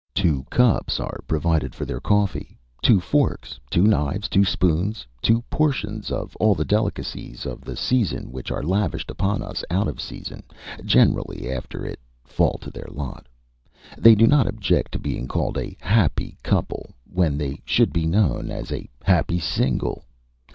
[0.15, 2.57] Two cups are provided for their coffee.
[2.81, 8.31] Two forks, two knives, two spoons, two portions of all the delicacies of the season
[8.31, 10.41] which are lavished upon us out of season
[10.83, 13.27] generally after it fall to their lot.
[13.95, 18.49] They do not object to being called a happy couple, when they should be known
[18.49, 20.03] as a happy single.